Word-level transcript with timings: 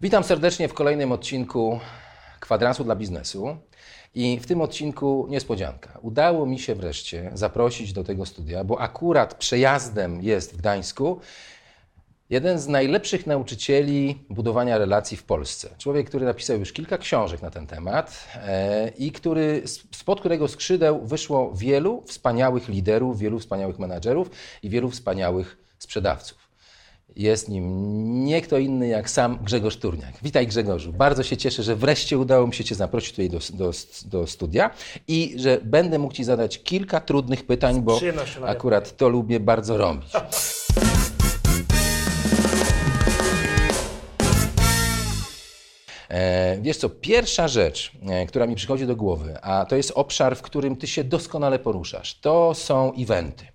Witam 0.00 0.24
serdecznie 0.24 0.68
w 0.68 0.74
kolejnym 0.74 1.12
odcinku 1.12 1.80
Kwadransu 2.40 2.84
dla 2.84 2.96
biznesu. 2.96 3.56
I 4.14 4.40
w 4.40 4.46
tym 4.46 4.60
odcinku 4.60 5.26
niespodzianka. 5.30 5.98
Udało 6.02 6.46
mi 6.46 6.58
się 6.58 6.74
wreszcie 6.74 7.30
zaprosić 7.34 7.92
do 7.92 8.04
tego 8.04 8.26
studia, 8.26 8.64
bo 8.64 8.80
akurat 8.80 9.34
przejazdem 9.34 10.22
jest 10.22 10.54
w 10.54 10.56
Gdańsku 10.56 11.20
jeden 12.30 12.58
z 12.58 12.68
najlepszych 12.68 13.26
nauczycieli 13.26 14.24
budowania 14.30 14.78
relacji 14.78 15.16
w 15.16 15.24
Polsce. 15.24 15.68
Człowiek, 15.78 16.08
który 16.08 16.26
napisał 16.26 16.58
już 16.58 16.72
kilka 16.72 16.98
książek 16.98 17.42
na 17.42 17.50
ten 17.50 17.66
temat 17.66 18.28
e, 18.34 18.88
i 18.88 19.12
który, 19.12 19.62
spod 19.92 20.20
którego 20.20 20.48
skrzydeł 20.48 21.06
wyszło 21.06 21.52
wielu 21.54 22.02
wspaniałych 22.06 22.68
liderów, 22.68 23.18
wielu 23.18 23.38
wspaniałych 23.38 23.78
menadżerów 23.78 24.30
i 24.62 24.70
wielu 24.70 24.90
wspaniałych 24.90 25.58
sprzedawców. 25.78 26.45
Jest 27.16 27.48
nim 27.48 28.24
nie 28.24 28.42
kto 28.42 28.58
inny 28.58 28.88
jak 28.88 29.10
sam 29.10 29.38
Grzegorz 29.42 29.76
Turniak. 29.76 30.14
Witaj 30.22 30.46
Grzegorzu. 30.46 30.92
Bardzo 30.92 31.22
się 31.22 31.36
cieszę, 31.36 31.62
że 31.62 31.76
wreszcie 31.76 32.18
udało 32.18 32.46
mi 32.46 32.54
się 32.54 32.64
Cię 32.64 32.74
zaprosić 32.74 33.10
tutaj 33.10 33.30
do, 33.30 33.38
do, 33.52 33.70
do 34.04 34.26
studia 34.26 34.70
i 35.08 35.34
że 35.36 35.60
będę 35.62 35.98
mógł 35.98 36.14
Ci 36.14 36.24
zadać 36.24 36.62
kilka 36.62 37.00
trudnych 37.00 37.46
pytań, 37.46 37.82
bo 37.82 38.00
akurat 38.46 38.96
to 38.96 39.08
lubię 39.08 39.40
bardzo 39.40 39.76
robić. 39.76 40.12
E, 46.08 46.58
wiesz 46.60 46.76
co, 46.76 46.88
pierwsza 46.88 47.48
rzecz, 47.48 47.92
e, 48.08 48.26
która 48.26 48.46
mi 48.46 48.54
przychodzi 48.54 48.86
do 48.86 48.96
głowy, 48.96 49.38
a 49.42 49.64
to 49.64 49.76
jest 49.76 49.92
obszar, 49.94 50.36
w 50.36 50.42
którym 50.42 50.76
ty 50.76 50.86
się 50.86 51.04
doskonale 51.04 51.58
poruszasz, 51.58 52.20
to 52.20 52.54
są 52.54 52.92
eventy. 52.98 53.46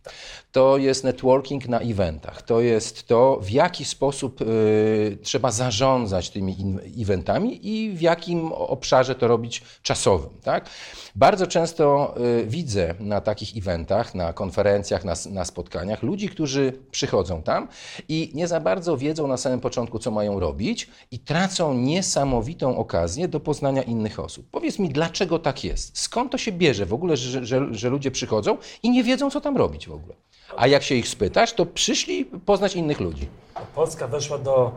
To 0.52 0.78
jest 0.78 1.04
networking 1.04 1.68
na 1.68 1.80
eventach. 1.80 2.41
To 2.41 2.62
jest 2.62 3.08
to, 3.08 3.40
w 3.41 3.50
jaki 3.50 3.86
sposób 3.86 4.41
y, 4.41 5.18
trzeba 5.22 5.52
zarządzać 5.52 6.30
tymi 6.30 6.55
eventami 7.00 7.68
i 7.68 7.91
w 7.91 8.02
jakim 8.02 8.52
obszarze 8.52 9.16
to 9.16 9.27
robić 9.27 9.62
czasowym. 9.82 10.30
Tak? 10.43 10.70
Bardzo 11.16 11.48
często 11.48 12.16
y, 12.41 12.46
widzę 12.48 12.96
na 12.99 13.21
takich 13.21 13.58
eventach, 13.58 14.16
na 14.16 14.34
konferencjach, 14.34 15.05
na, 15.05 15.13
na 15.30 15.46
spotkaniach 15.46 16.04
ludzi, 16.04 16.30
którzy 16.30 16.74
przychodzą 16.91 17.41
tam 17.41 17.68
i 18.10 18.32
nie 18.34 18.48
za 18.48 18.60
bardzo 18.60 18.98
wiedzą 18.98 19.27
na 19.27 19.38
samym 19.38 19.60
początku, 19.60 19.99
co 19.99 20.12
mają 20.12 20.40
robić 20.40 20.90
i 21.12 21.20
tracą 21.20 21.74
niesamowitą 21.74 22.77
okazję 22.77 23.27
do 23.27 23.40
poznania 23.40 23.84
innych 23.84 24.20
osób. 24.20 24.46
Powiedz 24.52 24.80
mi, 24.80 24.90
dlaczego 24.90 25.40
tak 25.40 25.63
jest? 25.63 25.98
Skąd 25.98 26.32
to 26.32 26.38
się 26.38 26.52
bierze 26.52 26.86
w 26.86 26.93
ogóle, 26.93 27.18
że, 27.18 27.46
że, 27.46 27.68
że 27.71 27.90
ludzie 27.90 28.12
przychodzą 28.12 28.58
i 28.84 28.90
nie 28.90 29.04
wiedzą, 29.04 29.30
co 29.30 29.41
tam 29.41 29.58
robić 29.58 29.88
w 29.88 29.91
ogóle? 29.91 30.15
A 30.57 30.68
jak 30.68 30.84
się 30.84 30.96
ich 30.96 31.07
spytasz, 31.07 31.54
to 31.54 31.66
przyszli 31.66 32.26
poznać 32.26 32.76
innych 32.76 32.99
ludzi. 32.99 33.27
Polska 33.76 34.07
weszła 34.07 34.38
do 34.38 34.71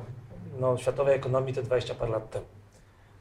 no, 0.61 0.79
światowej 0.79 1.15
ekonomii 1.15 1.55
te 1.55 1.63
20 1.63 1.95
par 1.95 2.11
lat 2.11 2.31
temu. 2.31 2.47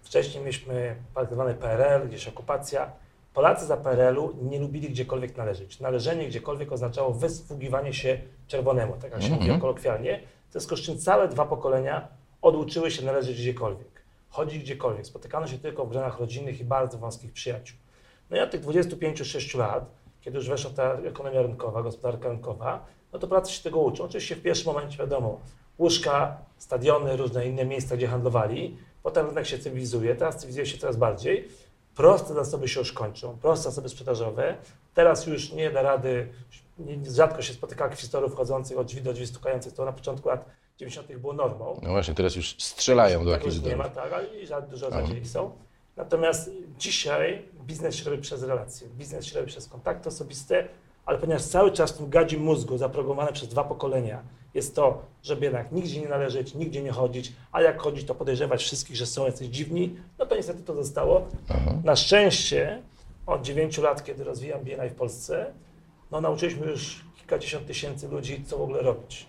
Wcześniej 0.01 0.43
mieliśmy 0.43 0.95
tak 1.15 1.33
zwany 1.33 1.53
PRL, 1.53 2.07
gdzieś 2.07 2.27
okupacja. 2.27 2.91
Polacy 3.33 3.65
za 3.65 3.77
PRL-u 3.77 4.33
nie 4.41 4.59
lubili 4.59 4.89
gdziekolwiek 4.89 5.37
należeć. 5.37 5.79
Należenie 5.79 6.27
gdziekolwiek 6.27 6.71
oznaczało 6.71 7.13
wysługiwanie 7.13 7.93
się 7.93 8.21
czerwonemu, 8.47 8.93
tak 9.01 9.11
jak 9.11 9.21
się 9.21 9.27
mm 9.27 9.39
-hmm. 9.39 9.47
mówi 9.47 9.61
kolokwialnie. 9.61 10.19
W 10.49 10.51
związku 10.51 10.75
z 10.77 10.81
czym 10.81 10.97
całe 10.97 11.27
dwa 11.27 11.45
pokolenia 11.45 12.07
oduczyły 12.41 12.91
się 12.91 13.05
należeć 13.05 13.37
gdziekolwiek. 13.37 14.03
Chodzić 14.29 14.63
gdziekolwiek. 14.63 15.05
Spotykano 15.05 15.47
się 15.47 15.57
tylko 15.57 15.85
w 15.85 15.89
gronach 15.89 16.19
rodzinnych 16.19 16.59
i 16.59 16.63
bardzo 16.63 16.97
wąskich 16.97 17.33
przyjaciół. 17.33 17.77
No 18.29 18.37
i 18.37 18.39
od 18.39 18.51
tych 18.51 18.61
25-6 18.61 19.57
lat 19.57 19.85
kiedy 20.23 20.37
już 20.37 20.49
weszła 20.49 20.71
ta 20.71 20.93
ekonomia 20.93 21.41
rynkowa, 21.41 21.83
gospodarka 21.83 22.29
rynkowa, 22.29 22.85
no 23.13 23.19
to 23.19 23.27
Polacy 23.27 23.51
się 23.51 23.63
tego 23.63 23.79
uczą. 23.79 24.03
Oczywiście 24.03 24.35
w 24.35 24.41
pierwszym 24.41 24.73
momencie 24.73 24.97
wiadomo, 24.97 25.39
łóżka, 25.79 26.37
stadiony, 26.57 27.17
różne 27.17 27.47
inne 27.47 27.65
miejsca, 27.65 27.97
gdzie 27.97 28.07
handlowali. 28.07 28.77
Potem 29.03 29.27
rynek 29.27 29.45
się 29.45 29.59
cywilizuje, 29.59 30.15
teraz 30.15 30.35
cywilizuje 30.35 30.65
się 30.65 30.77
coraz 30.77 30.97
bardziej. 30.97 31.47
Proste 31.95 32.33
zasoby 32.33 32.67
się 32.67 32.79
już 32.79 32.93
kończą, 32.93 33.37
proste 33.37 33.69
zasoby 33.69 33.89
sprzedażowe. 33.89 34.55
Teraz 34.93 35.27
już 35.27 35.51
nie 35.51 35.71
da 35.71 35.81
rady, 35.81 36.29
rzadko 37.11 37.41
się 37.41 37.53
spotyka 37.53 37.85
akwistorów 37.85 38.31
wchodzących 38.31 38.77
od 38.77 38.87
drzwi 38.87 39.01
do 39.01 39.13
drzwi 39.13 39.27
stukających, 39.27 39.73
to 39.73 39.85
na 39.85 39.93
początku 39.93 40.29
lat 40.29 40.45
90. 40.77 41.15
było 41.17 41.33
normą. 41.33 41.79
No 41.83 41.89
właśnie, 41.89 42.13
teraz 42.13 42.35
już 42.35 42.55
strzelają 42.59 43.25
do 43.25 43.31
jakichś 43.31 43.59
nie 43.59 43.75
ma, 43.75 43.89
tak, 43.89 44.13
ale 44.13 44.61
dużo 44.61 44.91
rzadziej 44.91 45.25
są. 45.25 45.51
Natomiast 45.97 46.51
dzisiaj 46.77 47.45
biznes 47.67 47.95
się 47.95 48.09
robi 48.09 48.21
przez 48.21 48.43
relacje, 48.43 48.87
biznes 48.87 49.25
się 49.25 49.35
robi 49.35 49.47
przez 49.47 49.67
kontakty 49.67 50.09
osobiste, 50.09 50.67
ale 51.05 51.17
ponieważ 51.17 51.43
cały 51.43 51.71
czas 51.71 51.91
w 51.91 51.97
tym 51.97 52.09
gadzie 52.09 52.37
mózgu 52.37 52.77
zaprogramowane 52.77 53.33
przez 53.33 53.49
dwa 53.49 53.63
pokolenia 53.63 54.23
jest 54.53 54.75
to, 54.75 55.01
żeby 55.23 55.45
jednak 55.45 55.71
nigdzie 55.71 56.01
nie 56.01 56.07
należeć, 56.07 56.55
nigdzie 56.55 56.83
nie 56.83 56.91
chodzić, 56.91 57.33
a 57.51 57.61
jak 57.61 57.81
chodzić, 57.81 58.07
to 58.07 58.15
podejrzewać 58.15 58.63
wszystkich, 58.63 58.95
że 58.95 59.05
są 59.05 59.25
jacyś 59.25 59.47
dziwni, 59.47 59.95
no 60.19 60.25
to 60.25 60.35
niestety 60.35 60.63
to 60.63 60.75
zostało. 60.75 61.27
Aha. 61.49 61.73
Na 61.83 61.95
szczęście 61.95 62.81
od 63.25 63.41
9 63.41 63.77
lat, 63.77 64.03
kiedy 64.03 64.23
rozwijam 64.23 64.61
BNI 64.63 64.89
w 64.89 64.95
Polsce, 64.95 65.53
no 66.11 66.21
nauczyliśmy 66.21 66.67
już 66.67 67.01
kilkadziesiąt 67.17 67.67
tysięcy 67.67 68.07
ludzi, 68.07 68.43
co 68.45 68.57
w 68.57 68.61
ogóle 68.61 68.81
robić. 68.81 69.25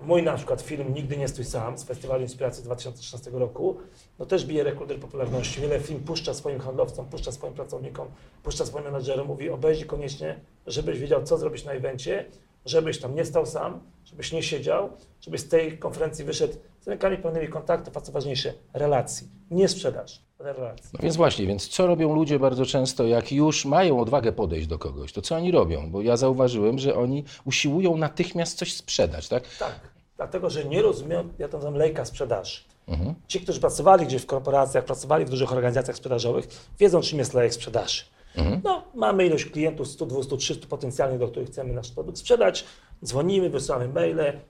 Mój 0.00 0.22
na 0.22 0.36
przykład 0.36 0.62
film 0.62 0.94
Nigdy 0.94 1.16
nie 1.16 1.28
stój 1.28 1.44
sam 1.44 1.78
z 1.78 1.84
Festiwalu 1.84 2.22
Inspiracji 2.22 2.64
2013 2.64 3.30
roku, 3.30 3.76
no 4.18 4.26
też 4.26 4.46
bije 4.46 4.64
rekorder 4.64 5.00
popularności. 5.00 5.60
Wiele 5.60 5.80
film 5.80 6.00
puszcza 6.00 6.34
swoim 6.34 6.60
handlowcom, 6.60 7.06
puszcza 7.06 7.32
swoim 7.32 7.54
pracownikom, 7.54 8.08
puszcza 8.42 8.66
swoim 8.66 8.84
menadżerom, 8.84 9.26
mówi 9.26 9.50
obejrzyj 9.50 9.86
koniecznie, 9.86 10.40
żebyś 10.66 10.98
wiedział, 10.98 11.24
co 11.24 11.38
zrobić 11.38 11.64
na 11.64 11.72
evencie, 11.72 12.24
żebyś 12.64 13.00
tam 13.00 13.14
nie 13.14 13.24
stał 13.24 13.46
sam, 13.46 13.80
żebyś 14.04 14.32
nie 14.32 14.42
siedział, 14.42 14.90
żebyś 15.20 15.40
z 15.40 15.48
tej 15.48 15.78
konferencji 15.78 16.24
wyszedł 16.24 16.54
z 16.80 16.88
rękami 16.88 17.16
pełnymi 17.16 17.48
kontaktów, 17.48 17.96
a 17.96 18.00
co 18.00 18.12
ważniejsze, 18.12 18.54
relacji. 18.72 19.28
Nie 19.50 19.68
sprzedaż, 19.68 20.27
relacji. 20.38 20.90
No 20.92 20.98
więc 21.02 21.16
właśnie, 21.16 21.46
więc 21.46 21.68
co 21.68 21.86
robią 21.86 22.14
ludzie 22.14 22.38
bardzo 22.38 22.66
często, 22.66 23.06
jak 23.06 23.32
już 23.32 23.64
mają 23.64 24.00
odwagę 24.00 24.32
podejść 24.32 24.66
do 24.66 24.78
kogoś, 24.78 25.12
to 25.12 25.22
co 25.22 25.36
oni 25.36 25.50
robią? 25.50 25.90
Bo 25.90 26.02
ja 26.02 26.16
zauważyłem, 26.16 26.78
że 26.78 26.94
oni 26.94 27.24
usiłują 27.44 27.96
natychmiast 27.96 28.58
coś 28.58 28.72
sprzedać, 28.72 29.28
tak? 29.28 29.42
Tak, 29.58 29.80
dlatego, 30.16 30.50
że 30.50 30.64
nie 30.64 30.82
rozumieją, 30.82 31.28
ja 31.38 31.48
to 31.48 31.56
nazywam 31.56 31.74
lejka 31.74 32.04
sprzedaży. 32.04 32.60
Mhm. 32.88 33.14
Ci, 33.28 33.40
którzy 33.40 33.60
pracowali 33.60 34.06
gdzieś 34.06 34.22
w 34.22 34.26
korporacjach, 34.26 34.84
pracowali 34.84 35.24
w 35.24 35.30
dużych 35.30 35.52
organizacjach 35.52 35.96
sprzedażowych, 35.96 36.48
wiedzą, 36.78 37.00
czym 37.00 37.18
jest 37.18 37.34
lejek 37.34 37.54
sprzedaży. 37.54 38.02
Mhm. 38.36 38.60
No, 38.64 38.84
mamy 38.94 39.26
ilość 39.26 39.44
klientów 39.44 39.88
100, 39.88 40.06
200, 40.06 40.36
300 40.36 40.66
potencjalnych, 40.66 41.18
do 41.18 41.28
których 41.28 41.48
chcemy 41.48 41.72
nasz 41.72 41.90
produkt 41.90 42.18
sprzedać. 42.18 42.64
Dzwonimy, 43.04 43.50
wysyłamy 43.50 43.88
maile, 43.88 44.40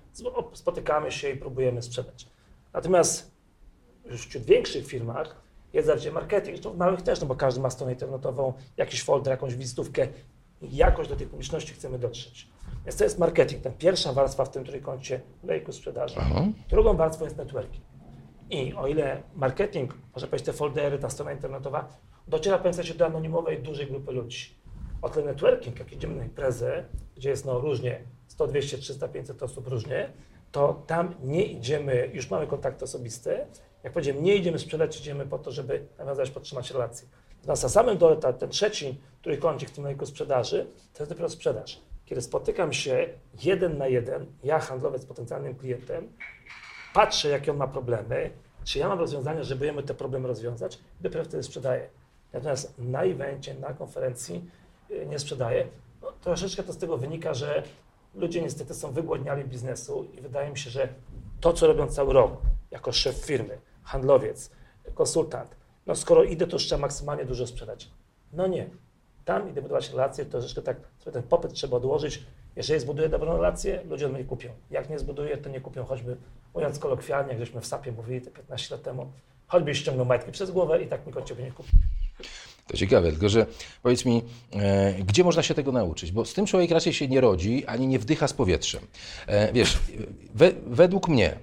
spotykamy 0.55 1.13
się 1.13 1.31
i 1.31 1.37
próbujemy 1.37 1.83
sprzedać. 1.83 2.27
Natomiast 2.73 3.31
w 4.11 4.45
większych 4.45 4.87
firmach 4.87 5.48
jest 5.73 5.87
zasadzie 5.87 6.13
marketing, 6.13 6.61
to 6.61 6.71
w 6.71 6.77
małych 6.77 7.03
też, 7.03 7.21
no 7.21 7.27
bo 7.27 7.35
każdy 7.35 7.61
ma 7.61 7.71
stronę 7.71 7.93
internetową, 7.93 8.53
jakiś 8.77 9.03
folder, 9.03 9.31
jakąś 9.31 9.55
wizytówkę. 9.55 10.07
Jakoś 10.63 11.09
do 11.09 11.17
tej 11.17 11.27
publiczności 11.27 11.75
chcemy 11.75 11.99
dotrzeć. 11.99 12.49
Więc 12.85 12.97
to 12.97 13.05
jest 13.05 13.19
marketing, 13.19 13.63
ten 13.63 13.73
pierwsza 13.73 14.13
warstwa 14.13 14.45
w 14.45 14.51
tym 14.51 14.65
trójkącie 14.65 15.21
lejku 15.45 15.73
sprzedaży. 15.73 16.15
Aha. 16.19 16.43
Drugą 16.69 16.97
warstwą 16.97 17.25
jest 17.25 17.37
networking. 17.37 17.85
I 18.51 18.75
o 18.75 18.87
ile 18.87 19.23
marketing, 19.35 19.95
może 20.15 20.27
powiedzieć 20.27 20.47
te 20.47 20.53
foldery, 20.53 20.99
ta 20.99 21.11
strona 21.11 21.33
internetowa, 21.33 21.89
dociera 22.29 22.59
w 22.59 22.75
sensie 22.75 22.95
do 22.95 23.07
anonimowej, 23.07 23.63
dużej 23.63 23.87
grupy 23.87 24.13
ludzi. 24.13 24.55
O 25.03 25.09
tyle 25.09 25.27
networking, 25.27 25.79
jak 25.79 25.93
idziemy 25.93 26.15
na 26.15 26.25
imprezę, 26.25 26.85
gdzie 27.17 27.31
jest 27.31 27.45
no 27.45 27.61
różnie 27.61 28.01
100, 28.29 28.47
200, 28.47 28.79
300, 28.79 29.09
500 29.09 29.43
osób 29.43 29.69
różnie, 29.69 30.13
to 30.53 30.83
tam 30.87 31.15
nie 31.23 31.45
idziemy, 31.45 32.11
już 32.13 32.31
mamy 32.31 32.47
kontakty 32.47 32.85
osobiste. 32.85 33.47
Jak 33.89 33.93
powiedziałem, 33.93 34.25
nie 34.25 34.37
idziemy 34.37 34.59
sprzedać, 34.59 35.01
idziemy 35.01 35.27
po 35.27 35.39
to, 35.39 35.53
żeby 35.53 35.87
nawiązać, 35.99 36.31
podtrzymać 36.31 36.71
relacje. 36.71 37.09
Natomiast 37.37 37.63
na 37.63 37.69
samym 37.69 37.99
dole 37.99 38.17
ta, 38.17 38.33
ten 38.33 38.49
trzeci 38.49 39.01
trójkącik 39.23 39.69
w 39.69 39.73
tym 39.73 39.87
rynku 39.87 40.07
sprzedaży, 40.07 40.67
to 40.95 41.03
jest 41.03 41.13
dopiero 41.13 41.29
sprzedaż. 41.29 41.81
Kiedy 42.05 42.23
spotykam 42.23 42.73
się 42.73 43.09
jeden 43.45 43.79
na 43.79 43.87
jeden, 43.87 44.27
ja 44.45 44.59
handlowiec 44.59 45.03
z 45.03 45.07
potencjalnym 45.07 45.55
klientem, 45.55 46.13
patrzę, 46.95 47.29
jakie 47.29 47.51
on 47.51 47.57
ma 47.57 47.67
problemy, 47.67 48.31
czy 48.65 48.79
ja 48.79 48.89
mam 48.89 48.99
rozwiązania, 48.99 49.43
żeby 49.43 49.67
jemu 49.67 49.83
te 49.83 49.95
problemy 49.95 50.29
rozwiązać 50.29 50.79
dopiero 51.01 51.25
wtedy 51.25 51.43
sprzedaję. 51.43 51.89
Natomiast 52.33 52.79
na 52.79 53.03
evencie, 53.03 53.55
na 53.55 53.75
konferencji 53.75 54.51
y, 54.91 55.07
nie 55.07 55.19
sprzedaję. 55.19 55.67
No, 56.03 56.13
troszeczkę 56.13 56.63
to 56.63 56.73
z 56.73 56.79
tego 56.79 56.97
wynika, 56.97 57.35
że 57.35 57.63
ludzie 58.15 58.43
niestety 58.43 58.75
są 58.75 58.93
wygłodniali 58.93 59.45
biznesu 59.45 60.09
i 60.19 60.21
wydaje 60.21 60.51
mi 60.51 60.59
się, 60.59 60.71
że 60.71 60.89
to, 61.41 61.53
co 61.53 61.67
robią 61.67 61.87
cały 61.87 62.13
rok, 62.13 62.33
jako 62.71 62.93
szef 62.93 63.17
firmy, 63.17 63.59
handlowiec, 63.89 64.51
konsultant, 64.95 65.57
no 65.87 65.95
skoro 65.95 66.25
idę, 66.25 66.47
to 66.47 66.57
trzeba 66.57 66.81
maksymalnie 66.81 67.25
dużo 67.25 67.47
sprzedać. 67.47 67.91
No 68.33 68.47
nie. 68.47 68.67
Tam 69.25 69.51
idę 69.51 69.63
budować 69.63 69.91
relacje, 69.91 70.25
to 70.25 70.31
troszeczkę 70.31 70.63
tak, 70.63 70.77
ten 71.13 71.23
popyt 71.23 71.53
trzeba 71.53 71.77
odłożyć. 71.77 72.23
Jeżeli 72.57 72.81
zbuduję 72.81 73.09
dobrą 73.09 73.33
relację, 73.33 73.83
ludzie 73.89 74.07
od 74.07 74.13
mnie 74.13 74.25
kupią. 74.25 74.51
Jak 74.71 74.91
nie 74.91 74.99
zbuduję, 74.99 75.37
to 75.37 75.51
nie 75.51 75.61
kupią, 75.61 75.85
choćby 75.85 76.17
mówiąc 76.55 76.79
kolokwialnie, 76.79 77.31
jak 77.31 77.39
żeśmy 77.39 77.61
w 77.61 77.67
SAP-ie 77.67 77.97
mówili 77.97 78.21
te 78.21 78.31
15 78.31 78.75
lat 78.75 78.85
temu, 78.85 79.13
choćby 79.47 79.75
ściągnął 79.75 80.07
majtki 80.07 80.33
przez 80.33 80.51
głowę 80.51 80.83
i 80.83 80.87
tak 80.87 81.17
od 81.17 81.25
Ciebie 81.25 81.45
nie 81.45 81.53
kupi. 81.53 81.71
To 82.67 82.77
ciekawe, 82.77 83.11
tylko 83.11 83.29
że 83.29 83.47
powiedz 83.83 84.05
mi, 84.05 84.23
e, 84.53 84.93
gdzie 84.93 85.25
można 85.25 85.43
się 85.43 85.55
tego 85.55 85.73
nauczyć? 85.73 86.13
Bo 86.13 86.25
z 86.25 86.35
tym 86.35 86.47
człowiek 86.47 86.71
raczej 86.71 86.93
się 86.93 87.09
nie 87.09 87.21
rodzi, 87.21 87.67
ani 87.67 87.87
nie 87.87 87.99
wdycha 87.99 88.29
z 88.29 88.33
powietrzem. 88.33 88.83
E, 89.27 89.53
wiesz, 89.53 89.79
we, 90.35 90.53
według 90.67 91.09
mnie 91.09 91.39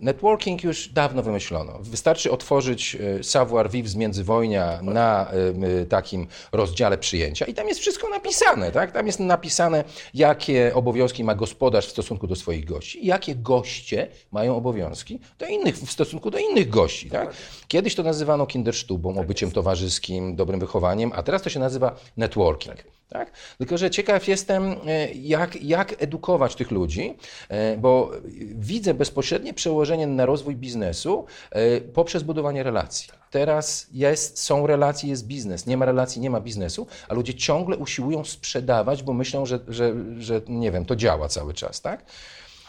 Networking 0.00 0.64
już 0.64 0.88
dawno 0.88 1.22
wymyślono. 1.22 1.78
Wystarczy 1.80 2.30
otworzyć 2.30 2.96
e, 3.20 3.24
savoir 3.24 3.70
vivre 3.70 3.90
z 3.90 3.96
międzywojnia 3.96 4.78
na 4.82 5.30
e, 5.30 5.86
takim 5.86 6.26
rozdziale 6.52 6.98
przyjęcia 6.98 7.46
i 7.46 7.54
tam 7.54 7.68
jest 7.68 7.80
wszystko 7.80 8.08
napisane. 8.08 8.72
Tak? 8.72 8.92
Tam 8.92 9.06
jest 9.06 9.20
napisane, 9.20 9.84
jakie 10.14 10.72
obowiązki 10.74 11.24
ma 11.24 11.34
gospodarz 11.34 11.86
w 11.86 11.90
stosunku 11.90 12.26
do 12.26 12.36
swoich 12.36 12.64
gości 12.64 13.04
i 13.04 13.06
jakie 13.06 13.34
goście 13.34 14.08
mają 14.32 14.56
obowiązki 14.56 15.20
do 15.38 15.46
innych, 15.46 15.76
w 15.76 15.92
stosunku 15.92 16.30
do 16.30 16.38
innych 16.38 16.70
gości. 16.70 17.10
Tak? 17.10 17.34
Kiedyś 17.68 17.94
to 17.94 18.02
nazywano 18.02 18.46
kindersztubą, 18.46 19.20
obyciem 19.20 19.50
towarzyskim, 19.50 20.36
dobrym 20.36 20.60
wychowaniem, 20.60 21.12
a 21.14 21.22
teraz 21.22 21.42
to 21.42 21.50
się 21.50 21.60
nazywa 21.60 21.96
networking. 22.16 22.99
Tak? 23.10 23.30
Tylko, 23.58 23.78
że 23.78 23.90
ciekaw 23.90 24.28
jestem, 24.28 24.76
e, 24.86 25.12
jak, 25.12 25.62
jak 25.62 26.02
edukować 26.02 26.54
tych 26.54 26.70
ludzi, 26.70 27.16
e, 27.48 27.76
bo 27.76 28.10
widzę 28.54 28.94
bezpośrednie 28.94 29.54
przełożenie 29.54 30.06
na 30.06 30.26
rozwój 30.26 30.56
biznesu 30.56 31.26
e, 31.50 31.80
poprzez 31.80 32.22
budowanie 32.22 32.62
relacji. 32.62 33.08
Teraz 33.30 33.86
jest, 33.92 34.38
są 34.38 34.66
relacje, 34.66 35.10
jest 35.10 35.26
biznes. 35.26 35.66
Nie 35.66 35.76
ma 35.76 35.86
relacji, 35.86 36.20
nie 36.20 36.30
ma 36.30 36.40
biznesu, 36.40 36.86
a 37.08 37.14
ludzie 37.14 37.34
ciągle 37.34 37.76
usiłują 37.76 38.24
sprzedawać, 38.24 39.02
bo 39.02 39.12
myślą, 39.12 39.46
że, 39.46 39.58
że, 39.68 39.94
że 40.18 40.40
nie 40.48 40.70
wiem, 40.70 40.84
to 40.84 40.96
działa 40.96 41.28
cały 41.28 41.54
czas, 41.54 41.80
tak? 41.80 42.04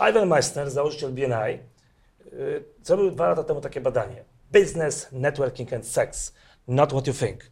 Ivan 0.10 0.28
Meissner, 0.28 0.72
założyciel 0.72 1.12
BNI, 1.12 1.60
zrobił 2.84 3.12
dwa 3.12 3.30
lata 3.30 3.44
temu 3.44 3.62
takie 3.62 3.82
badanie. 3.82 4.24
Business, 4.52 5.08
networking 5.12 5.74
and 5.74 5.88
sex. 5.88 6.34
Not 6.68 6.90
what 6.90 7.08
you 7.08 7.14
think. 7.14 7.52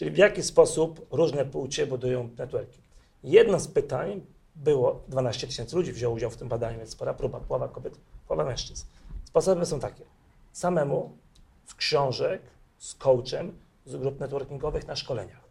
Czyli 0.00 0.10
w 0.10 0.16
jaki 0.16 0.42
sposób 0.42 1.06
różne 1.10 1.44
płcie 1.44 1.86
budują 1.86 2.28
networking. 2.38 2.84
Jedno 3.22 3.60
z 3.60 3.68
pytań 3.68 4.20
było, 4.56 5.02
12 5.08 5.46
tysięcy 5.46 5.76
ludzi 5.76 5.92
wzięło 5.92 6.14
udział 6.14 6.30
w 6.30 6.36
tym 6.36 6.48
badaniu, 6.48 6.78
więc 6.78 6.90
spora 6.90 7.14
próba, 7.14 7.40
połowa 7.40 7.68
kobiet, 7.68 7.98
połowa 8.28 8.44
mężczyzn. 8.44 8.86
Sposoby 9.24 9.66
są 9.66 9.80
takie. 9.80 10.04
Samemu, 10.52 11.16
z 11.66 11.74
książek, 11.74 12.42
z 12.78 12.94
coachem, 12.94 13.58
z 13.86 13.96
grup 13.96 14.20
networkingowych 14.20 14.86
na 14.86 14.96
szkoleniach. 14.96 15.44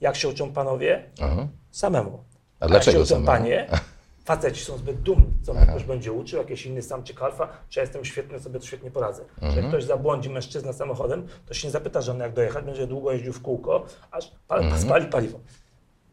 Jak 0.00 0.16
się 0.16 0.28
uczą 0.28 0.52
panowie? 0.52 1.10
Aha. 1.20 1.48
Samemu. 1.70 2.24
A, 2.60 2.64
A 2.64 2.68
dlaczego 2.68 2.98
jak 2.98 3.08
się 3.08 3.14
uczą 3.14 3.26
panie? 3.26 3.66
faceci 4.24 4.64
są 4.64 4.76
zbyt 4.76 5.00
dumni, 5.00 5.32
co 5.42 5.54
mnie 5.54 5.66
ktoś 5.66 5.84
będzie 5.84 6.12
uczył, 6.12 6.38
jakiś 6.38 6.66
inny 6.66 6.82
sam 6.82 7.04
cię 7.04 7.14
kalfa, 7.14 7.48
czy 7.68 7.80
ja 7.80 7.82
jestem 7.82 8.04
świetny, 8.04 8.40
sobie 8.40 8.60
to 8.60 8.66
świetnie 8.66 8.90
poradzę. 8.90 9.24
Mhm. 9.42 9.56
Jak 9.56 9.68
ktoś 9.68 9.84
zabłądzi 9.84 10.30
mężczyzna 10.30 10.72
samochodem, 10.72 11.26
to 11.46 11.54
się 11.54 11.68
nie 11.68 11.72
zapyta 11.72 12.00
żony, 12.00 12.24
jak 12.24 12.32
dojechać, 12.32 12.64
będzie 12.64 12.86
długo 12.86 13.12
jeździł 13.12 13.32
w 13.32 13.42
kółko, 13.42 13.86
aż 14.10 14.32
pal, 14.48 14.60
mhm. 14.60 14.82
spali 14.82 15.06
paliwo. 15.06 15.40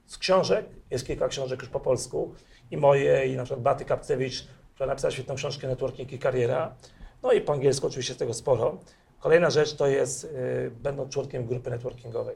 Z 0.05 0.17
książek, 0.17 0.65
jest 0.91 1.07
kilka 1.07 1.27
książek 1.27 1.61
już 1.61 1.69
po 1.69 1.79
polsku, 1.79 2.35
i 2.71 2.77
moje, 2.77 3.27
i 3.27 3.35
na 3.35 3.43
przykład 3.43 3.63
Baty 3.63 3.85
Kapcewicz, 3.85 4.47
która 4.75 4.87
napisała 4.87 5.11
świetną 5.11 5.35
książkę 5.35 5.67
Networking 5.67 6.13
i 6.13 6.19
Kariera, 6.19 6.75
no 7.23 7.31
i 7.31 7.41
po 7.41 7.53
angielsku 7.53 7.87
oczywiście 7.87 8.15
tego 8.15 8.33
sporo. 8.33 8.77
Kolejna 9.19 9.49
rzecz 9.49 9.75
to 9.75 9.87
jest, 9.87 10.23
yy, 10.23 10.71
będąc 10.71 11.13
członkiem 11.13 11.45
grupy 11.45 11.69
networkingowej 11.69 12.35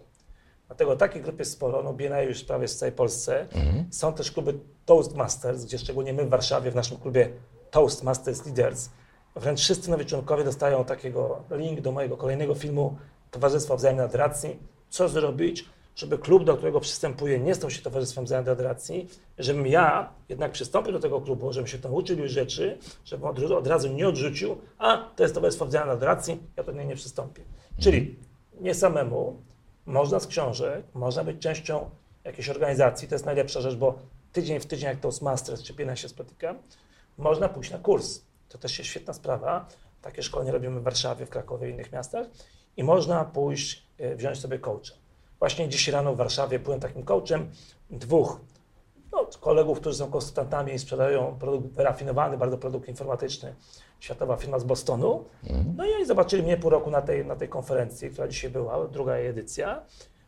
Dlatego 0.77 0.95
takich 0.95 1.21
grup 1.21 1.39
jest 1.39 1.51
sporo, 1.51 1.83
no 1.83 1.93
BNI 1.93 2.27
już 2.27 2.43
prawie 2.43 2.67
w 2.67 2.73
całej 2.73 2.91
Polsce. 2.91 3.41
Mhm. 3.41 3.85
Są 3.91 4.13
też 4.13 4.31
kluby 4.31 4.53
Toastmasters, 4.85 5.65
gdzie 5.65 5.77
szczególnie 5.77 6.13
my 6.13 6.25
w 6.25 6.29
Warszawie, 6.29 6.71
w 6.71 6.75
naszym 6.75 6.97
klubie 6.97 7.29
Toastmasters 7.71 8.45
Leaders, 8.45 8.89
wręcz 9.35 9.59
wszyscy 9.59 9.91
nowi 9.91 10.05
członkowie 10.05 10.43
dostają 10.43 10.85
takiego 10.85 11.43
link 11.51 11.81
do 11.81 11.91
mojego 11.91 12.17
kolejnego 12.17 12.55
filmu 12.55 12.97
Towarzystwa 13.31 13.75
Wzajemnej 13.75 14.05
Adoracji. 14.05 14.59
Co 14.89 15.09
zrobić, 15.09 15.65
żeby 15.95 16.17
klub, 16.17 16.43
do 16.43 16.57
którego 16.57 16.79
przystępuję, 16.79 17.39
nie 17.39 17.55
stał 17.55 17.69
się 17.69 17.81
Towarzystwem 17.81 18.25
Wzajemnej 18.25 18.53
Adoracji, 18.53 19.09
żebym 19.37 19.67
ja 19.67 20.13
jednak 20.29 20.51
przystąpił 20.51 20.93
do 20.93 20.99
tego 20.99 21.21
klubu, 21.21 21.53
żebym 21.53 21.67
się 21.67 21.77
nauczył 21.83 22.17
już 22.17 22.31
rzeczy, 22.31 22.77
żebym 23.05 23.27
od, 23.27 23.39
od 23.39 23.67
razu 23.67 23.93
nie 23.93 24.07
odrzucił, 24.07 24.57
a 24.77 24.97
to 25.15 25.23
jest 25.23 25.35
Towarzystwo 25.35 25.65
Wzajemnej 25.65 25.95
Adoracji, 25.95 26.39
ja 26.57 26.63
do 26.63 26.71
niej 26.71 26.87
nie 26.87 26.95
przystąpię. 26.95 27.41
Mhm. 27.41 27.81
Czyli 27.83 28.15
nie 28.61 28.73
samemu, 28.73 29.39
można 29.85 30.19
z 30.19 30.27
książek, 30.27 30.85
można 30.93 31.23
być 31.23 31.41
częścią 31.41 31.89
jakiejś 32.23 32.49
organizacji, 32.49 33.07
to 33.07 33.15
jest 33.15 33.25
najlepsza 33.25 33.61
rzecz, 33.61 33.75
bo 33.75 33.99
tydzień 34.31 34.59
w 34.59 34.65
tydzień, 34.65 34.89
jak 34.89 34.99
Toastmasters 34.99 35.63
czy 35.63 35.73
Piena 35.73 35.95
się 35.95 36.09
spotyka, 36.09 36.55
można 37.17 37.49
pójść 37.49 37.71
na 37.71 37.77
kurs. 37.77 38.21
To 38.49 38.57
też 38.57 38.77
jest 38.77 38.89
świetna 38.89 39.13
sprawa. 39.13 39.67
Takie 40.01 40.23
szkolenie 40.23 40.51
robimy 40.51 40.79
w 40.79 40.83
Warszawie, 40.83 41.25
w 41.25 41.29
Krakowie 41.29 41.69
i 41.69 41.71
innych 41.71 41.91
miastach. 41.91 42.27
I 42.77 42.83
można 42.83 43.25
pójść, 43.25 43.87
e, 43.97 44.15
wziąć 44.15 44.39
sobie 44.39 44.59
coacha. 44.59 44.93
Właśnie 45.39 45.69
dziś 45.69 45.87
rano 45.87 46.13
w 46.13 46.17
Warszawie 46.17 46.59
byłem 46.59 46.79
takim 46.79 47.03
coachem 47.03 47.51
dwóch 47.89 48.39
no, 49.15 49.27
kolegów, 49.39 49.79
którzy 49.79 49.97
są 49.97 50.11
konsultantami 50.11 50.73
i 50.73 50.79
sprzedają 50.79 51.35
produkt 51.39 51.67
wyrafinowany, 51.67 52.37
bardzo 52.37 52.57
produkt 52.57 52.89
informatyczny 52.89 53.55
światowa 53.99 54.37
firma 54.37 54.59
z 54.59 54.63
Bostonu. 54.63 55.25
Mhm. 55.43 55.73
No 55.77 55.85
i 55.85 55.93
oni 55.93 56.05
zobaczyli 56.05 56.43
mnie 56.43 56.57
pół 56.57 56.69
roku 56.69 56.91
na 56.91 57.01
tej, 57.01 57.25
na 57.25 57.35
tej 57.35 57.49
konferencji, 57.49 58.09
która 58.09 58.27
dzisiaj 58.27 58.51
była, 58.51 58.87
druga 58.87 59.13
edycja. 59.13 59.81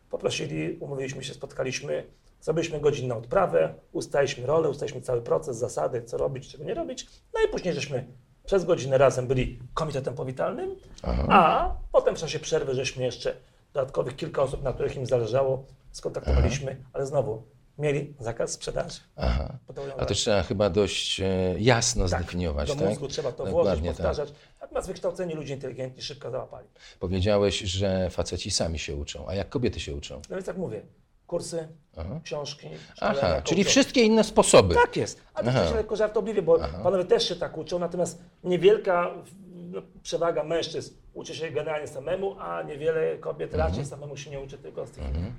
Poprosili, 0.09 0.77
umówiliśmy 0.79 1.23
się, 1.23 1.33
spotkaliśmy, 1.33 2.03
zrobiliśmy 2.41 2.79
godzinną 2.79 3.17
odprawę, 3.17 3.73
ustaliśmy 3.91 4.45
rolę, 4.45 4.69
ustaliśmy 4.69 5.01
cały 5.01 5.21
proces, 5.21 5.57
zasady, 5.57 6.03
co 6.03 6.17
robić, 6.17 6.51
czego 6.51 6.63
nie 6.63 6.73
robić. 6.73 7.07
No 7.33 7.39
i 7.45 7.51
później 7.51 7.73
żeśmy 7.73 8.07
przez 8.45 8.65
godzinę 8.65 8.97
razem 8.97 9.27
byli 9.27 9.59
komitetem 9.73 10.15
powitalnym, 10.15 10.75
Aha. 11.03 11.25
a 11.29 11.71
potem 11.91 12.15
w 12.15 12.19
czasie 12.19 12.39
przerwy 12.39 12.73
żeśmy 12.73 13.03
jeszcze 13.03 13.35
dodatkowych 13.73 14.15
kilka 14.15 14.41
osób, 14.41 14.63
na 14.63 14.73
których 14.73 14.95
im 14.95 15.05
zależało, 15.05 15.63
skontaktowaliśmy, 15.91 16.77
Aha. 16.79 16.89
ale 16.93 17.05
znowu 17.05 17.43
mieli 17.79 18.13
zakaz 18.19 18.51
sprzedaży. 18.51 18.99
Aha. 19.15 19.57
A 19.97 20.05
to 20.05 20.13
trzeba 20.13 20.43
chyba 20.43 20.69
dość 20.69 21.19
e, 21.19 21.55
jasno 21.59 22.09
tak, 22.09 22.21
zdefiniować, 22.21 22.67
do 22.67 22.75
tak? 22.75 22.89
mózgu 22.89 23.07
trzeba 23.07 23.31
to 23.31 23.45
Dokładnie 23.45 23.63
włożyć, 23.63 23.85
tak. 23.85 23.95
powtarzać. 23.95 24.29
Tak. 24.29 24.39
Natomiast 24.61 24.87
wykształceni 24.87 25.33
ludzie 25.33 25.53
inteligentni 25.53 26.01
szybko 26.01 26.31
załapali. 26.31 26.67
Powiedziałeś, 26.99 27.59
że 27.59 28.09
faceci 28.09 28.51
sami 28.51 28.79
się 28.79 28.95
uczą, 28.95 29.27
a 29.27 29.35
jak 29.35 29.49
kobiety 29.49 29.79
się 29.79 29.95
uczą? 29.95 30.21
No 30.29 30.35
więc 30.35 30.45
tak 30.45 30.57
mówię, 30.57 30.81
kursy, 31.27 31.67
Aha. 31.97 32.19
książki. 32.23 32.67
Aha, 33.01 33.41
czyli 33.41 33.63
wszystkie 33.63 34.03
inne 34.03 34.23
sposoby. 34.23 34.75
Tak 34.75 34.97
jest. 34.97 35.21
A 35.33 35.43
to 35.43 35.61
jest 35.61 35.75
lekko 35.75 35.95
żartobliwie, 35.95 36.41
bo 36.41 36.57
Aha. 36.61 36.79
panowie 36.83 37.05
też 37.05 37.29
się 37.29 37.35
tak 37.35 37.57
uczą, 37.57 37.79
natomiast 37.79 38.21
niewielka 38.43 39.13
no, 39.53 39.81
przewaga 40.03 40.43
mężczyzn 40.43 40.93
uczy 41.17 41.35
się 41.35 41.51
generalnie 41.51 41.87
samemu, 41.87 42.39
a 42.39 42.63
niewiele 42.63 43.17
kobiet 43.17 43.53
mhm. 43.53 43.69
raczej 43.69 43.85
samemu 43.85 44.17
się 44.17 44.29
nie 44.29 44.39
uczy, 44.39 44.57
tylko 44.57 44.87
z 44.87 44.91
tych 44.91 45.05
mhm. 45.05 45.33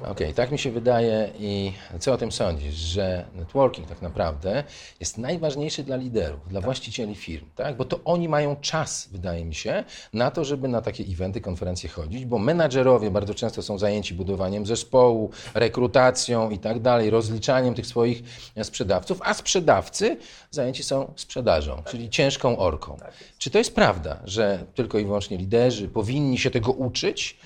Okej, 0.00 0.10
okay, 0.10 0.34
tak 0.34 0.50
mi 0.50 0.58
się 0.58 0.70
wydaje 0.70 1.30
i 1.38 1.72
co 2.00 2.12
o 2.12 2.16
tym 2.16 2.32
sądzisz, 2.32 2.74
że 2.74 3.24
networking 3.34 3.88
tak 3.88 4.02
naprawdę 4.02 4.64
jest 5.00 5.18
najważniejszy 5.18 5.82
dla 5.82 5.96
liderów, 5.96 6.48
dla 6.48 6.60
tak. 6.60 6.64
właścicieli 6.64 7.14
firm, 7.14 7.46
tak? 7.56 7.76
bo 7.76 7.84
to 7.84 8.00
oni 8.04 8.28
mają 8.28 8.56
czas, 8.56 9.08
wydaje 9.12 9.44
mi 9.44 9.54
się, 9.54 9.84
na 10.12 10.30
to, 10.30 10.44
żeby 10.44 10.68
na 10.68 10.82
takie 10.82 11.04
eventy, 11.04 11.40
konferencje 11.40 11.88
chodzić, 11.88 12.24
bo 12.24 12.38
menadżerowie 12.38 13.10
bardzo 13.10 13.34
często 13.34 13.62
są 13.62 13.78
zajęci 13.78 14.14
budowaniem 14.14 14.66
zespołu, 14.66 15.30
rekrutacją 15.54 16.50
i 16.50 16.58
tak 16.58 16.80
dalej, 16.80 17.10
rozliczaniem 17.10 17.74
tych 17.74 17.86
swoich 17.86 18.22
sprzedawców, 18.62 19.20
a 19.24 19.34
sprzedawcy 19.34 20.16
zajęci 20.50 20.82
są 20.82 21.12
sprzedażą, 21.16 21.76
tak 21.76 21.84
czyli 21.84 22.10
ciężką 22.10 22.58
orką. 22.58 22.96
Tak 22.96 23.12
Czy 23.38 23.50
to 23.50 23.58
jest 23.58 23.74
prawda, 23.74 24.20
że 24.24 24.64
tylko 24.74 24.98
i 24.98 25.04
wyłącznie 25.04 25.36
liderzy 25.36 25.88
powinni 25.88 26.38
się 26.38 26.50
tego 26.50 26.72
uczyć, 26.72 27.38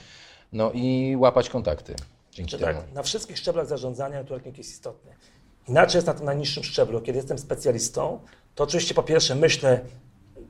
no 0.53 0.71
i 0.75 1.17
łapać 1.17 1.51
kontakty? 1.51 1.95
Dzięki 2.33 2.59
temu. 2.59 2.81
Tak, 2.81 2.93
na 2.93 3.03
wszystkich 3.03 3.39
szczeblach 3.39 3.67
zarządzania 3.67 4.19
networking 4.19 4.59
jest 4.59 4.71
istotny. 4.71 5.11
Inaczej 5.69 5.99
jest 5.99 6.07
na 6.07 6.15
tym 6.15 6.25
najniższym 6.25 6.65
szczeblu. 6.65 7.01
Kiedy 7.01 7.19
jestem 7.19 7.39
specjalistą, 7.39 8.21
to 8.55 8.65
oczywiście 8.65 8.95
po 8.95 9.03
pierwsze 9.03 9.35
myślę 9.35 9.81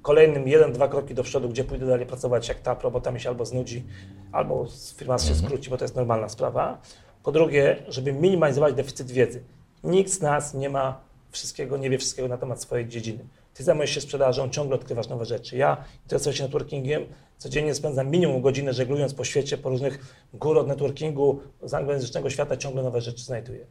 kolejnym 0.03 0.49
jeden, 0.49 0.73
dwa 0.73 0.89
kroki 0.89 1.15
do 1.15 1.23
przodu, 1.23 1.49
gdzie 1.49 1.65
pójdę 1.65 1.87
dalej 1.87 2.07
pracować, 2.07 2.49
jak 2.49 2.61
ta 2.61 2.75
robota 2.75 3.11
mi 3.11 3.21
się 3.21 3.29
albo 3.29 3.45
znudzi, 3.45 3.85
albo 4.33 4.67
firma 4.97 5.19
się 5.19 5.31
mhm. 5.31 5.47
skróci, 5.47 5.71
bo 5.71 5.77
to 5.77 5.85
jest 5.85 5.97
normalna 5.97 6.29
sprawa. 6.29 6.81
Po 7.23 7.33
drugie, 7.33 7.77
żeby 7.89 8.12
minimalizować 8.12 8.75
deficyt 8.75 9.11
wiedzy. 9.11 9.43
Nikt 9.85 10.11
z 10.11 10.21
nas 10.21 10.55
nie 10.55 10.71
ma 10.71 11.01
wszystkiego, 11.31 11.77
nie 11.77 11.91
wie 11.91 11.99
wszystkiego 11.99 12.29
na 12.29 12.39
temat 12.39 12.62
swojej 12.62 12.89
dziedziny. 12.89 13.25
Ty 13.54 13.64
zajmujesz 13.64 13.90
się 13.90 14.00
sprzedażą, 14.00 14.50
ciągle 14.50 14.76
odkrywasz 14.76 15.09
nowe 15.09 15.25
rzeczy. 15.25 15.56
Ja 15.56 15.85
interesuję 16.04 16.37
się 16.37 16.42
networkingiem, 16.42 17.06
codziennie 17.38 17.75
spędzam 17.75 18.11
minimum 18.11 18.42
godziny 18.42 18.73
żeglując 18.73 19.14
po 19.14 19.25
świecie, 19.25 19.59
po 19.59 19.68
różnych 19.68 20.25
gór 20.35 20.59
od 20.59 20.68
networkingu, 20.68 21.40
z 21.62 21.75
anglojęzycznego 21.75 22.30
świata 22.30 22.56
ciągle 22.56 22.82
nowe 22.82 23.00
rzeczy 23.00 23.25
znajduję. 23.25 23.66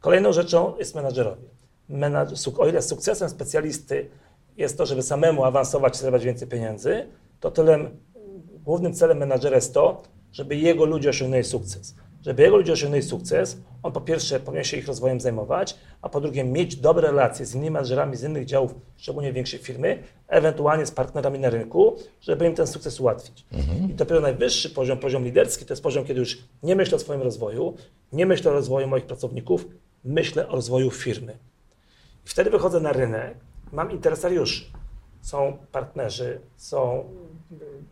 Kolejną 0.00 0.32
rzeczą 0.32 0.78
jest 0.78 0.94
menadżerowie. 0.94 1.48
Menadż, 1.88 2.48
o 2.58 2.68
ile 2.68 2.82
sukcesem 2.82 3.28
specjalisty 3.28 4.10
jest 4.56 4.78
to, 4.78 4.86
żeby 4.86 5.02
samemu 5.02 5.44
awansować 5.44 5.94
i 5.94 5.98
zarabiać 5.98 6.24
więcej 6.24 6.48
pieniędzy, 6.48 7.06
to 7.40 7.50
tyle 7.50 7.90
głównym 8.64 8.94
celem 8.94 9.18
menadżera 9.18 9.56
jest 9.56 9.74
to, 9.74 10.02
żeby 10.32 10.56
jego 10.56 10.84
ludzie 10.84 11.10
osiągnęli 11.10 11.44
sukces. 11.44 11.94
Żeby 12.22 12.42
jego 12.42 12.56
ludzie 12.56 12.72
osiągnęli 12.72 13.02
sukces, 13.02 13.56
on 13.82 13.92
po 13.92 14.00
pierwsze 14.00 14.40
powinien 14.40 14.64
się 14.64 14.76
ich 14.76 14.86
rozwojem 14.86 15.20
zajmować, 15.20 15.76
a 16.02 16.08
po 16.08 16.20
drugie 16.20 16.44
mieć 16.44 16.76
dobre 16.76 17.08
relacje 17.08 17.46
z 17.46 17.54
innymi 17.54 17.70
menedżerami 17.70 18.16
z 18.16 18.22
innych 18.22 18.44
działów, 18.44 18.74
szczególnie 18.96 19.32
większej 19.32 19.58
firmy, 19.58 20.02
ewentualnie 20.28 20.86
z 20.86 20.90
partnerami 20.90 21.38
na 21.38 21.50
rynku, 21.50 21.96
żeby 22.20 22.46
im 22.46 22.54
ten 22.54 22.66
sukces 22.66 23.00
ułatwić. 23.00 23.44
Mhm. 23.52 23.90
I 23.90 23.94
dopiero 23.94 24.20
najwyższy 24.20 24.70
poziom, 24.70 24.98
poziom 24.98 25.24
liderski, 25.24 25.64
to 25.64 25.72
jest 25.72 25.82
poziom, 25.82 26.04
kiedy 26.04 26.20
już 26.20 26.38
nie 26.62 26.76
myślę 26.76 26.96
o 26.96 26.98
swoim 26.98 27.22
rozwoju, 27.22 27.74
nie 28.12 28.26
myślę 28.26 28.50
o 28.50 28.54
rozwoju 28.54 28.88
moich 28.88 29.06
pracowników, 29.06 29.66
myślę 30.04 30.48
o 30.48 30.52
rozwoju 30.52 30.90
firmy. 30.90 31.38
I 32.26 32.28
wtedy 32.28 32.50
wychodzę 32.50 32.80
na 32.80 32.92
rynek, 32.92 33.34
mam 33.72 33.90
interesariuszy. 33.90 34.64
są 35.20 35.58
partnerzy, 35.72 36.40
są 36.56 37.04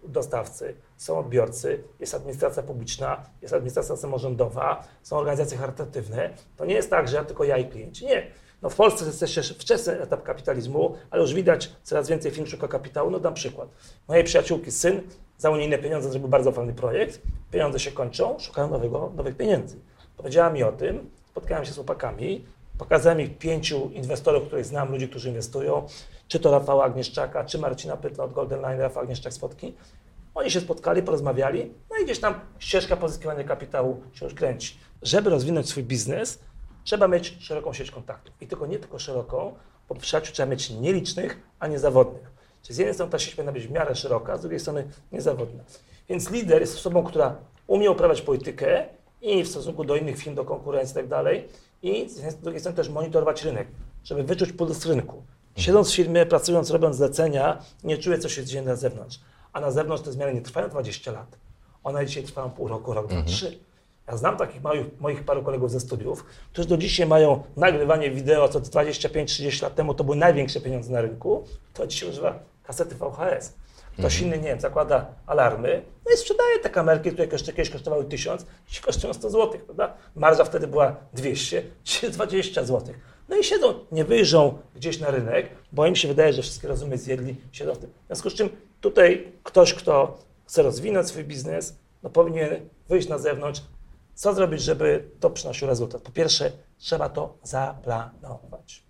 dostawcy, 0.04 0.74
są 0.96 1.18
odbiorcy, 1.18 1.82
jest 2.00 2.14
administracja 2.14 2.62
publiczna, 2.62 3.22
jest 3.42 3.54
administracja 3.54 3.96
samorządowa, 3.96 4.84
są 5.02 5.16
organizacje 5.16 5.58
charytatywne. 5.58 6.30
To 6.56 6.64
nie 6.64 6.74
jest 6.74 6.90
tak, 6.90 7.08
że 7.08 7.16
ja 7.16 7.24
tylko 7.24 7.44
ja 7.44 7.56
i 7.56 7.68
klienci. 7.68 8.06
Nie. 8.06 8.26
No 8.62 8.70
w 8.70 8.76
Polsce 8.76 9.04
jest 9.04 9.22
jeszcze 9.22 9.42
wczesny 9.42 10.00
etap 10.00 10.22
kapitalizmu, 10.22 10.94
ale 11.10 11.22
już 11.22 11.34
widać 11.34 11.72
coraz 11.82 12.08
więcej 12.08 12.30
firm 12.30 12.46
szuka 12.46 12.68
kapitału. 12.68 13.10
No 13.10 13.20
dam 13.20 13.34
przykład. 13.34 13.68
Mojej 14.08 14.24
przyjaciółki 14.24 14.70
syn 14.70 15.02
za 15.38 15.50
unijne 15.50 15.78
pieniądze 15.78 16.10
zrobił 16.10 16.28
bardzo 16.28 16.52
fajny 16.52 16.74
projekt. 16.74 17.20
Pieniądze 17.50 17.78
się 17.80 17.92
kończą, 17.92 18.38
szukają 18.38 18.70
nowego, 18.70 19.12
nowych 19.16 19.36
pieniędzy. 19.36 19.76
Powiedziała 20.16 20.50
mi 20.50 20.62
o 20.62 20.72
tym, 20.72 21.10
spotkałem 21.30 21.64
się 21.64 21.72
z 21.72 21.74
chłopakami, 21.74 22.46
pokazałem 22.80 23.20
ich 23.20 23.38
pięciu 23.38 23.90
inwestorów, 23.90 24.46
których 24.46 24.64
znam, 24.64 24.92
ludzi, 24.92 25.08
którzy 25.08 25.28
inwestują, 25.28 25.86
czy 26.28 26.40
to 26.40 26.50
Rafała 26.50 26.84
Agnieszczaka, 26.84 27.44
czy 27.44 27.58
Marcina 27.58 27.96
Pytla 27.96 28.24
od 28.24 28.32
Golden 28.32 28.60
Line, 28.60 28.80
Rafał 28.80 29.02
Agnieszczak 29.02 29.32
z 29.32 29.38
Fotki. 29.38 29.74
Oni 30.34 30.50
się 30.50 30.60
spotkali, 30.60 31.02
porozmawiali, 31.02 31.74
no 31.90 31.96
i 31.96 32.04
gdzieś 32.04 32.20
tam 32.20 32.34
ścieżka 32.58 32.96
pozyskiwania 32.96 33.44
kapitału 33.44 34.02
się 34.12 34.24
już 34.24 34.34
kręci. 34.34 34.78
Żeby 35.02 35.30
rozwinąć 35.30 35.68
swój 35.68 35.82
biznes, 35.82 36.38
trzeba 36.84 37.08
mieć 37.08 37.36
szeroką 37.40 37.72
sieć 37.72 37.90
kontaktów. 37.90 38.34
I 38.40 38.46
tylko 38.46 38.66
nie 38.66 38.78
tylko 38.78 38.98
szeroką, 38.98 39.54
bo 39.88 39.94
przyjaciół 39.94 40.34
trzeba 40.34 40.50
mieć 40.50 40.70
nielicznych, 40.70 41.40
a 41.58 41.66
nie 41.66 41.78
zawodnych. 41.78 42.30
Czyli 42.62 42.74
z 42.74 42.78
jednej 42.78 42.94
strony 42.94 43.12
ta 43.12 43.18
sieć 43.18 43.34
powinna 43.34 43.52
być 43.52 43.66
w 43.66 43.70
miarę 43.70 43.94
szeroka, 43.94 44.36
z 44.36 44.40
drugiej 44.40 44.60
strony 44.60 44.88
niezawodna. 45.12 45.64
Więc 46.08 46.30
lider 46.30 46.60
jest 46.60 46.74
osobą, 46.76 47.04
która 47.04 47.36
umie 47.66 47.90
uprawiać 47.90 48.22
politykę 48.22 48.86
i 49.20 49.42
w 49.42 49.48
stosunku 49.48 49.84
do 49.84 49.96
innych 49.96 50.18
firm, 50.18 50.34
do 50.34 50.44
konkurencji 50.44 50.92
i 50.92 50.96
tak 50.96 51.08
dalej, 51.08 51.48
i 51.82 52.08
z 52.08 52.36
drugiej 52.36 52.60
strony 52.60 52.76
też 52.76 52.88
monitorować 52.88 53.44
rynek, 53.44 53.68
żeby 54.04 54.22
wyczuć 54.22 54.52
puls 54.52 54.86
rynku. 54.86 55.22
Siedząc 55.56 55.90
w 55.90 55.94
firmie, 55.94 56.26
pracując, 56.26 56.70
robiąc 56.70 56.96
zlecenia, 56.96 57.62
nie 57.84 57.98
czuję, 57.98 58.18
co 58.18 58.28
się 58.28 58.44
dzieje 58.44 58.64
na 58.64 58.76
zewnątrz. 58.76 59.20
A 59.52 59.60
na 59.60 59.70
zewnątrz 59.70 60.02
te 60.04 60.12
zmiany 60.12 60.34
nie 60.34 60.40
trwają 60.40 60.68
20 60.68 61.12
lat. 61.12 61.38
One 61.84 62.06
dzisiaj 62.06 62.22
trwają 62.22 62.50
pół 62.50 62.68
roku, 62.68 62.94
rok, 62.94 63.06
dwa, 63.06 63.16
mhm. 63.16 63.36
trzy. 63.36 63.58
Ja 64.08 64.16
znam 64.16 64.36
takich 64.36 64.62
moich, 64.62 65.00
moich 65.00 65.24
paru 65.24 65.42
kolegów 65.42 65.70
ze 65.70 65.80
studiów, 65.80 66.24
którzy 66.52 66.68
do 66.68 66.76
dzisiaj 66.76 67.06
mają 67.06 67.42
nagrywanie 67.56 68.10
wideo, 68.10 68.48
co 68.48 68.60
25-30 68.60 69.62
lat 69.62 69.74
temu 69.74 69.94
to 69.94 70.04
były 70.04 70.16
największe 70.16 70.60
pieniądze 70.60 70.92
na 70.92 71.00
rynku, 71.00 71.44
to 71.74 71.86
dzisiaj 71.86 72.08
używa 72.08 72.38
kasety 72.64 72.94
VHS. 72.94 73.54
Ktoś 74.00 74.14
mhm. 74.14 74.26
inny, 74.26 74.42
nie 74.42 74.48
wiem, 74.48 74.60
zakłada 74.60 75.06
alarmy, 75.26 75.82
no 76.06 76.12
i 76.14 76.16
sprzedaje 76.16 76.58
te 76.58 76.70
kamerki, 76.70 77.10
które 77.10 77.28
jeszcze 77.32 77.52
kiedyś 77.52 77.70
kosztowały 77.70 78.04
1000, 78.04 78.46
dzisiaj 78.68 78.82
kosztują 78.82 79.14
100 79.14 79.30
zł, 79.30 79.60
prawda? 79.66 79.94
Marża 80.14 80.44
wtedy 80.44 80.66
była 80.66 80.96
200, 81.12 81.62
dzisiaj 81.84 82.10
20 82.10 82.64
zł. 82.64 82.94
No 83.28 83.36
i 83.36 83.44
siedzą, 83.44 83.74
nie 83.92 84.04
wyjrzą 84.04 84.58
gdzieś 84.76 85.00
na 85.00 85.10
rynek, 85.10 85.50
bo 85.72 85.86
im 85.86 85.96
się 85.96 86.08
wydaje, 86.08 86.32
że 86.32 86.42
wszystkie 86.42 86.68
rozumy 86.68 86.98
zjedli, 86.98 87.36
siedzą 87.52 87.74
w 87.74 87.78
tym. 87.78 87.90
W 87.90 88.06
związku 88.06 88.30
z 88.30 88.34
czym 88.34 88.48
tutaj 88.80 89.32
ktoś, 89.42 89.74
kto 89.74 90.18
chce 90.46 90.62
rozwinąć 90.62 91.08
swój 91.08 91.24
biznes, 91.24 91.76
no 92.02 92.10
powinien 92.10 92.68
wyjść 92.88 93.08
na 93.08 93.18
zewnątrz. 93.18 93.62
Co 94.14 94.34
zrobić, 94.34 94.62
żeby 94.62 95.04
to 95.20 95.30
przynosiło 95.30 95.68
rezultat? 95.68 96.02
Po 96.02 96.10
pierwsze, 96.10 96.52
trzeba 96.78 97.08
to 97.08 97.38
zaplanować. 97.42 98.82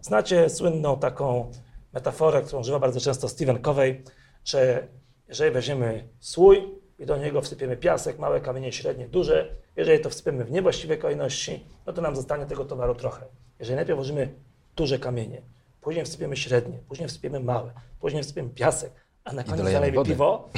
Znacie 0.00 0.50
słynną 0.50 0.98
taką 0.98 1.50
metaforę, 1.92 2.42
którą 2.42 2.60
używa 2.60 2.78
bardzo 2.78 3.00
często 3.00 3.28
Stephen 3.28 3.58
Covey, 3.58 4.04
że 4.44 4.88
jeżeli 5.28 5.50
weźmiemy 5.50 6.08
słój 6.20 6.80
i 6.98 7.06
do 7.06 7.16
niego 7.16 7.40
wsypiemy 7.40 7.76
piasek, 7.76 8.18
małe 8.18 8.40
kamienie, 8.40 8.72
średnie, 8.72 9.08
duże, 9.08 9.54
jeżeli 9.76 10.00
to 10.00 10.10
wsypiemy 10.10 10.44
w 10.44 10.50
niewłaściwej 10.50 10.98
kolejności, 10.98 11.64
no 11.86 11.92
to 11.92 12.02
nam 12.02 12.16
zostanie 12.16 12.46
tego 12.46 12.64
towaru 12.64 12.94
trochę. 12.94 13.26
Jeżeli 13.58 13.76
najpierw 13.76 13.96
włożymy 13.96 14.34
duże 14.76 14.98
kamienie, 14.98 15.42
później 15.80 16.04
wsypiemy 16.04 16.36
średnie, 16.36 16.78
później 16.88 17.08
wsypiemy 17.08 17.40
małe, 17.40 17.72
później 18.00 18.22
wsypiemy 18.22 18.50
piasek, 18.50 18.92
a 19.24 19.32
na 19.32 19.44
koniec 19.44 19.66
zalejemy 19.66 20.04
piwo, 20.04 20.48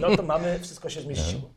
no 0.00 0.16
to 0.16 0.22
mamy, 0.22 0.58
wszystko 0.58 0.88
się 0.90 1.00
zmieściło. 1.00 1.50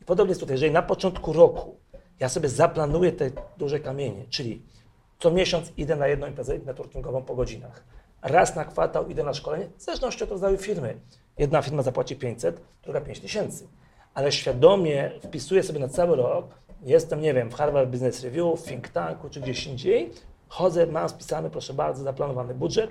I 0.00 0.04
podobnie 0.04 0.30
jest 0.30 0.40
tutaj, 0.40 0.54
jeżeli 0.54 0.72
na 0.72 0.82
początku 0.82 1.32
roku 1.32 1.76
ja 2.20 2.28
sobie 2.28 2.48
zaplanuję 2.48 3.12
te 3.12 3.30
duże 3.58 3.80
kamienie, 3.80 4.24
czyli 4.30 4.62
co 5.18 5.30
miesiąc 5.30 5.72
idę 5.76 5.96
na 5.96 6.06
jedną 6.06 6.26
imprezę 6.26 6.58
networkingową 6.58 7.22
po 7.22 7.34
godzinach, 7.34 7.84
raz 8.22 8.56
na 8.56 8.64
kwartał 8.64 9.08
idę 9.08 9.24
na 9.24 9.34
szkolenie, 9.34 9.68
w 9.76 9.82
zależności 9.82 10.24
od 10.24 10.30
rodzaju 10.30 10.58
firmy. 10.58 11.00
Jedna 11.38 11.62
firma 11.62 11.82
zapłaci 11.82 12.16
500, 12.16 12.60
druga 12.84 13.00
5000. 13.00 13.64
Ale 14.14 14.32
świadomie 14.32 15.10
wpisuję 15.24 15.62
sobie 15.62 15.80
na 15.80 15.88
cały 15.88 16.16
rok, 16.16 16.54
jestem, 16.82 17.20
nie 17.20 17.34
wiem, 17.34 17.50
w 17.50 17.54
Harvard 17.54 17.90
Business 17.90 18.24
Review, 18.24 18.60
w 18.60 18.64
think 18.64 18.88
tanku 18.88 19.28
czy 19.30 19.40
gdzieś 19.40 19.66
indziej, 19.66 20.10
chodzę, 20.48 20.86
mam 20.86 21.08
spisany, 21.08 21.50
proszę 21.50 21.74
bardzo, 21.74 22.02
zaplanowany 22.02 22.54
budżet 22.54 22.90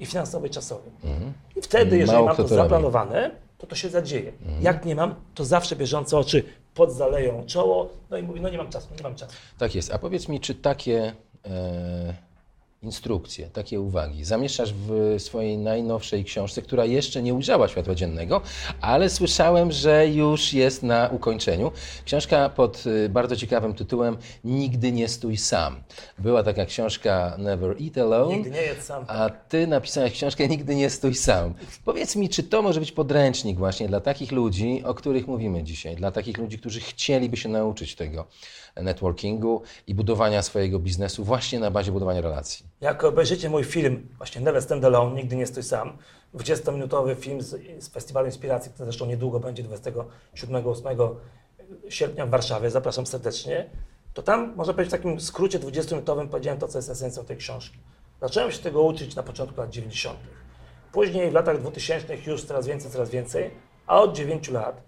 i 0.00 0.06
finansowy, 0.06 0.46
i 0.46 0.50
czasowy. 0.50 0.90
Mhm. 1.04 1.32
I 1.56 1.62
wtedy, 1.62 1.98
jeżeli 1.98 2.16
Mało 2.16 2.26
mam 2.26 2.36
to, 2.36 2.48
zaplanowane, 2.48 3.30
to 3.58 3.66
to 3.66 3.76
się 3.76 3.88
zadzieje. 3.88 4.32
Mhm. 4.42 4.62
Jak 4.62 4.84
nie 4.84 4.94
mam, 4.94 5.14
to 5.34 5.44
zawsze 5.44 5.76
bieżące 5.76 6.18
oczy 6.18 6.42
podzaleją 6.74 7.46
czoło, 7.46 7.88
no 8.10 8.18
i 8.18 8.22
mówię, 8.22 8.40
no 8.40 8.48
nie 8.48 8.58
mam 8.58 8.70
czasu, 8.70 8.88
nie 8.96 9.02
mam 9.02 9.14
czasu. 9.14 9.32
Tak 9.58 9.74
jest. 9.74 9.92
A 9.94 9.98
powiedz 9.98 10.28
mi, 10.28 10.40
czy 10.40 10.54
takie... 10.54 11.12
E 11.46 12.33
instrukcje, 12.84 13.48
takie 13.48 13.80
uwagi 13.80 14.24
zamieszczasz 14.24 14.72
w 14.72 15.14
swojej 15.18 15.58
najnowszej 15.58 16.24
książce, 16.24 16.62
która 16.62 16.84
jeszcze 16.84 17.22
nie 17.22 17.34
ujrzała 17.34 17.68
światła 17.68 17.94
dziennego, 17.94 18.40
ale 18.80 19.10
słyszałem, 19.10 19.72
że 19.72 20.08
już 20.08 20.52
jest 20.52 20.82
na 20.82 21.08
ukończeniu. 21.12 21.72
Książka 22.04 22.48
pod 22.48 22.86
y, 22.86 23.08
bardzo 23.08 23.36
ciekawym 23.36 23.74
tytułem 23.74 24.16
Nigdy 24.44 24.92
nie 24.92 25.08
stój 25.08 25.36
sam. 25.36 25.82
Była 26.18 26.42
taka 26.42 26.66
książka 26.66 27.36
Never 27.38 27.76
Eat 27.82 27.98
Alone. 27.98 28.36
Nigdy 28.36 28.50
nie 28.50 28.62
jedz 28.62 28.84
sam. 28.84 29.04
A 29.08 29.30
ty 29.30 29.66
napisałeś 29.66 30.12
książkę 30.12 30.48
Nigdy 30.48 30.74
nie 30.74 30.90
stój 30.90 31.14
sam. 31.14 31.54
Powiedz 31.84 32.16
mi, 32.16 32.28
czy 32.28 32.42
to 32.42 32.62
może 32.62 32.80
być 32.80 32.92
podręcznik 32.92 33.58
właśnie 33.58 33.88
dla 33.88 34.00
takich 34.00 34.32
ludzi, 34.32 34.82
o 34.84 34.94
których 34.94 35.26
mówimy 35.26 35.62
dzisiaj, 35.62 35.96
dla 35.96 36.10
takich 36.10 36.38
ludzi, 36.38 36.58
którzy 36.58 36.80
chcieliby 36.80 37.36
się 37.36 37.48
nauczyć 37.48 37.94
tego 37.94 38.26
networkingu 38.82 39.62
i 39.86 39.94
budowania 39.94 40.42
swojego 40.42 40.78
biznesu 40.78 41.24
właśnie 41.24 41.60
na 41.60 41.70
bazie 41.70 41.92
budowania 41.92 42.20
relacji. 42.20 42.66
Jak 42.84 43.04
obejrzycie 43.04 43.50
mój 43.50 43.64
film, 43.64 44.08
właśnie 44.18 44.40
Never 44.40 44.62
Stand 44.62 44.84
Alone, 44.84 45.14
Nigdy 45.14 45.36
nie 45.36 45.46
stój 45.46 45.62
sam, 45.62 45.98
20-minutowy 46.34 47.16
film 47.16 47.42
z, 47.42 47.84
z 47.84 47.88
Festiwalu 47.88 48.26
Inspiracji, 48.26 48.72
który 48.72 48.84
zresztą 48.84 49.06
niedługo 49.06 49.40
będzie 49.40 49.64
27-8 49.64 51.14
sierpnia 51.88 52.26
w 52.26 52.30
Warszawie, 52.30 52.70
zapraszam 52.70 53.06
serdecznie, 53.06 53.70
to 54.14 54.22
tam, 54.22 54.54
można 54.56 54.74
powiedzieć 54.74 54.94
w 54.94 54.96
takim 54.96 55.20
skrócie 55.20 55.58
20-minutowym 55.58 56.28
powiedziałem 56.28 56.58
to, 56.58 56.68
co 56.68 56.78
jest 56.78 56.90
esencją 56.90 57.24
tej 57.24 57.36
książki. 57.36 57.78
Zacząłem 58.20 58.52
się 58.52 58.58
tego 58.58 58.82
uczyć 58.82 59.16
na 59.16 59.22
początku 59.22 59.60
lat 59.60 59.70
90. 59.70 60.18
Później 60.92 61.30
w 61.30 61.34
latach 61.34 61.60
2000 61.60 62.16
już 62.26 62.44
coraz 62.44 62.66
więcej, 62.66 62.90
coraz 62.90 63.10
więcej, 63.10 63.50
a 63.86 64.00
od 64.00 64.16
9 64.16 64.48
lat 64.48 64.82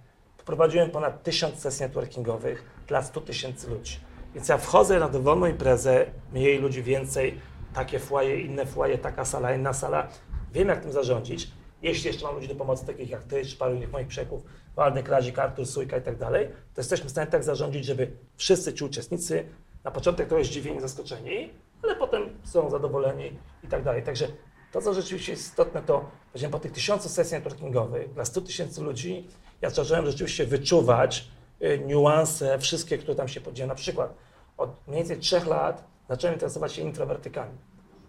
Prowadziłem 0.47 0.91
ponad 0.91 1.23
1000 1.23 1.59
sesji 1.59 1.83
networkingowych 1.83 2.65
dla 2.87 3.03
100 3.03 3.21
tysięcy 3.21 3.71
ludzi. 3.71 4.01
Więc 4.35 4.49
ja 4.49 4.59
wchodzę 4.59 4.99
na 4.99 5.09
dowolną 5.09 5.47
imprezę, 5.47 6.07
mniej 6.33 6.59
ludzi, 6.59 6.83
więcej, 6.83 7.41
takie 7.77 7.99
fłaje, 7.99 8.41
inne 8.41 8.67
fłaje, 8.67 8.99
taka 8.99 9.25
sala, 9.25 9.55
inna 9.55 9.73
sala. 9.73 10.09
Wiem, 10.53 10.69
jak 10.69 10.81
tym 10.81 10.93
zarządzić. 10.93 11.51
Jeśli 11.83 12.07
jeszcze 12.07 12.27
mam 12.27 12.35
ludzi 12.35 12.49
do 12.49 12.55
pomocy, 12.55 12.87
takich 12.87 13.11
jak 13.11 13.25
ty, 13.25 13.45
czy 13.45 13.57
paru 13.57 13.75
innych 13.75 13.93
moich 13.93 14.07
przeków, 14.07 14.43
Waldek, 14.77 15.09
Razik, 15.09 15.39
Artur, 15.39 15.67
Sujka 15.67 15.97
i 15.97 16.03
tak 16.03 16.17
dalej, 16.17 16.49
to 16.49 16.81
jesteśmy 16.81 17.07
w 17.09 17.11
stanie 17.11 17.27
tak 17.27 17.45
zarządzić, 17.45 17.85
żeby 17.85 18.13
wszyscy 18.37 18.75
ci 18.75 18.85
uczestnicy 18.85 19.45
na 19.85 19.91
początek 19.91 20.29
trochę 20.29 20.45
zdziwieni, 20.45 20.81
zaskoczeni, 20.81 21.51
ale 21.83 21.97
potem 21.97 22.23
są 22.45 22.71
zadowoleni 22.71 23.33
i 23.65 23.69
tak 23.69 23.83
dalej. 23.83 24.03
Także 24.03 24.27
to, 24.73 24.83
co 24.83 24.95
rzeczywiście 24.95 25.33
jest 25.33 25.45
istotne, 25.45 25.83
to 25.83 26.11
powiedziałem, 26.33 26.53
po 26.53 26.59
tych 26.59 26.73
tysiącu 26.73 27.09
sesji 27.09 27.35
networkingowych 27.35 28.13
dla 28.13 28.25
100 28.25 28.41
tysięcy 28.41 28.83
ludzi 28.83 29.29
ja 29.63 29.71
zacząłem 29.71 30.07
rzeczywiście 30.07 30.47
wyczuwać 30.47 31.29
y, 31.63 31.79
niuanse, 31.87 32.59
wszystkie, 32.59 32.99
które 32.99 33.15
tam 33.15 33.29
się 33.29 33.41
podzieją. 33.41 33.69
Na 33.69 33.75
przykład 33.75 34.15
od 34.57 34.87
mniej 34.87 34.99
więcej 34.99 35.19
trzech 35.19 35.47
lat 35.47 35.96
zacząłem 36.09 36.35
interesować 36.35 36.73
się 36.73 36.83
introwertykami. 36.83 37.53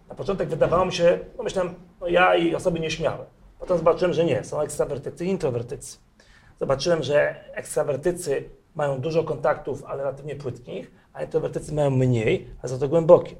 Na 0.08 0.14
początek 0.14 0.48
wydawało 0.48 0.84
mi 0.84 0.92
się, 0.92 1.18
no 1.36 1.44
myślałem, 1.44 1.74
no 2.00 2.08
ja 2.08 2.36
i 2.36 2.54
osoby 2.54 2.80
nieśmiałe. 2.80 3.26
Potem 3.58 3.78
zobaczyłem, 3.78 4.12
że 4.12 4.24
nie, 4.24 4.44
są 4.44 4.60
ekstrawertycy 4.60 5.26
i 5.26 5.28
introwertycy. 5.28 5.98
Zobaczyłem, 6.60 7.02
że 7.02 7.44
ekstrawertycy 7.54 8.44
mają 8.74 9.00
dużo 9.00 9.24
kontaktów, 9.24 9.84
ale 9.84 10.02
relatywnie 10.02 10.36
płytkich, 10.36 10.90
a 11.12 11.22
introwertycy 11.22 11.74
mają 11.74 11.90
mniej, 11.90 12.50
ale 12.62 12.68
za 12.68 12.78
to 12.78 12.88
głębokie. 12.88 13.36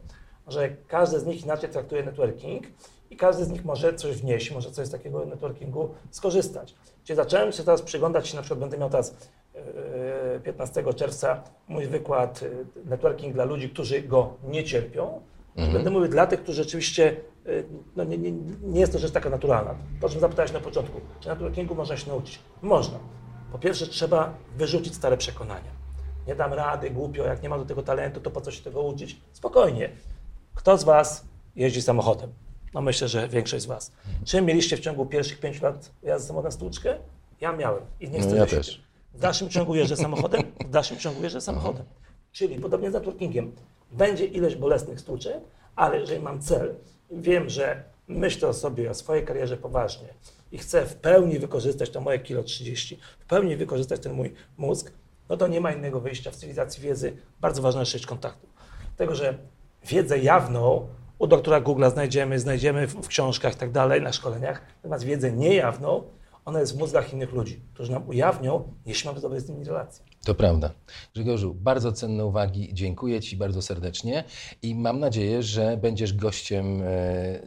Że 0.47 0.69
każdy 0.69 1.21
z 1.21 1.27
nich 1.27 1.45
inaczej 1.45 1.71
traktuje 1.71 2.03
networking 2.03 2.67
i 3.11 3.17
każdy 3.17 3.45
z 3.45 3.51
nich 3.51 3.65
może 3.65 3.95
coś 3.95 4.17
wnieść, 4.17 4.51
może 4.51 4.71
coś 4.71 4.87
z 4.87 4.91
takiego 4.91 5.27
networkingu 5.27 5.95
skorzystać. 6.11 6.75
Czyli 7.09 7.17
zacząłem 7.17 7.53
się 7.53 7.65
teraz 7.65 7.83
przyglądać 7.83 8.35
na 8.35 8.43
przykład 8.43 8.61
będę 8.61 8.79
miał 8.79 8.91
teraz 8.91 9.17
15 10.45 10.81
e, 10.81 10.95
czerwca 10.95 11.43
mój 11.69 11.87
wykład 11.87 12.43
e, 12.43 12.89
networking 12.91 13.35
dla 13.35 13.45
ludzi, 13.45 13.71
którzy 13.71 14.03
go 14.03 14.35
nie 14.45 14.65
cierpią. 14.65 15.21
Mhm. 15.57 15.73
Będę 15.73 15.91
mówił 15.91 16.09
dla 16.09 16.27
tych, 16.27 16.43
którzy 16.43 16.63
rzeczywiście, 16.63 17.17
e, 17.47 17.51
no 17.97 18.05
nie, 18.05 18.19
nie, 18.19 18.33
nie 18.63 18.81
jest 18.81 18.93
to 18.93 18.99
rzecz 18.99 19.13
taka 19.13 19.31
naturalna. 19.31 19.75
To, 20.01 20.07
o 20.07 20.11
czym 20.11 20.21
zapytałeś 20.21 20.53
na 20.53 20.61
początku, 20.61 21.01
czy 21.21 21.29
networkingu 21.29 21.75
można 21.75 21.97
się 21.97 22.09
nauczyć? 22.09 22.39
Można. 22.63 22.99
Po 23.53 23.59
pierwsze 23.59 23.87
trzeba 23.87 24.35
wyrzucić 24.57 24.95
stare 24.95 25.17
przekonania. 25.17 25.71
Nie 26.27 26.35
dam 26.35 26.53
rady, 26.53 26.91
głupio, 26.91 27.25
jak 27.25 27.43
nie 27.43 27.49
ma 27.49 27.59
do 27.59 27.65
tego 27.65 27.83
talentu, 27.83 28.21
to 28.21 28.31
po 28.31 28.41
co 28.41 28.51
się 28.51 28.63
tego 28.63 28.83
uczyć? 28.83 29.21
Spokojnie. 29.33 29.91
Kto 30.55 30.79
z 30.79 30.85
Was 30.85 31.25
jeździ 31.57 31.83
samochodem? 31.83 32.33
No 32.75 32.81
myślę, 32.81 33.09
że 33.09 33.29
większość 33.29 33.63
z 33.63 33.67
Was. 33.67 33.93
Czy 34.25 34.43
mieliście 34.43 34.77
w 34.77 34.81
ciągu 34.81 35.07
pierwszych 35.07 35.41
pięciu 35.41 35.65
lat 35.65 35.91
jazdy 36.03 36.27
samochodem 36.29 36.53
stłuczkę? 36.53 36.99
Ja 37.41 37.53
miałem 37.53 37.83
i 38.01 38.11
nie 38.11 38.21
chcę 38.21 38.31
No 38.31 38.37
ja 38.37 38.47
też. 38.47 38.75
tym. 38.77 38.85
W 39.15 39.21
dalszym 39.21 39.49
ciągu 39.49 39.75
jeżdżę 39.75 39.97
samochodem, 39.97 40.43
w 40.67 40.71
dalszym 40.71 40.99
ciągu 40.99 41.23
jeżdżę 41.23 41.41
samochodem. 41.41 41.85
Czyli 42.33 42.59
podobnie 42.61 42.91
z 42.91 42.95
networkingiem. 42.95 43.53
Będzie 43.93 44.25
ileś 44.27 44.57
bolesnych 44.57 45.01
stłuczek, 45.01 45.41
ale 45.77 46.01
jeżeli 46.01 46.21
mam 46.21 46.41
cel, 46.41 46.75
wiem, 47.11 47.49
że 47.49 47.83
myślę 48.09 48.49
o 48.49 48.53
sobie, 48.55 48.91
o 48.91 48.95
swojej 48.95 49.25
karierze 49.25 49.57
poważnie 49.57 50.09
i 50.53 50.59
chcę 50.59 50.87
w 50.87 50.95
pełni 50.97 51.39
wykorzystać 51.39 51.91
to 51.91 52.01
moje 52.01 52.19
kilo 52.19 52.43
30, 52.43 52.99
w 53.19 53.25
pełni 53.27 53.57
wykorzystać 53.57 54.01
ten 54.01 54.13
mój 54.13 54.35
mózg, 54.59 54.93
no 55.29 55.37
to 55.37 55.47
nie 55.49 55.61
ma 55.61 55.73
innego 55.73 56.01
wyjścia 56.01 56.31
w 56.31 56.37
cywilizacji 56.37 56.83
wiedzy. 56.83 57.17
Bardzo 57.41 57.63
ważna 57.63 57.81
jest 57.81 57.93
sieć 57.93 58.07
kontaktu. 58.07 58.47
Tego, 58.97 59.15
że 59.15 59.39
wiedzę 59.85 60.19
jawną 60.19 60.89
u 61.19 61.27
doktora 61.27 61.61
Google'a 61.61 61.91
znajdziemy, 61.91 62.39
znajdziemy 62.39 62.87
w, 62.87 62.95
w 62.95 63.09
książkach 63.09 63.55
i 63.55 63.57
tak 63.57 63.71
dalej, 63.71 64.03
na 64.03 64.13
szkoleniach, 64.13 64.63
natomiast 64.77 65.05
wiedzę 65.05 65.33
niejawną, 65.33 66.03
ona 66.49 66.61
jest 66.61 66.77
w 66.77 66.79
mózgach 66.79 67.13
innych 67.13 67.33
ludzi, 67.33 67.61
którzy 67.75 67.93
nam 67.93 68.09
ujawnią, 68.09 68.73
jeśli 68.87 69.09
mamy 69.09 69.21
dobre 69.21 69.41
z 69.41 69.49
nimi 69.49 69.65
relacje. 69.65 70.05
To 70.25 70.35
prawda. 70.35 70.71
Grzegorzu, 71.15 71.55
bardzo 71.55 71.93
cenne 71.93 72.27
uwagi. 72.27 72.71
Dziękuję 72.73 73.21
Ci 73.21 73.37
bardzo 73.37 73.63
serdecznie 73.63 74.25
i 74.63 74.75
mam 74.75 75.01
nadzieję, 75.01 75.43
że 75.43 75.77
będziesz 75.77 76.13
gościem 76.13 76.83
e, 76.83 76.87